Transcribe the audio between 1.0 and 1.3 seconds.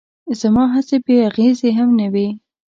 بې